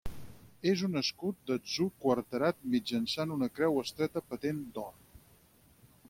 És 0.69 0.79
un 0.85 0.99
escut 1.01 1.35
d'atzur 1.49 1.85
quarterat 2.05 2.63
mitjançant 2.75 3.33
una 3.35 3.49
creu 3.59 3.77
estreta 3.83 4.23
patent 4.31 4.63
d'or. 4.79 4.97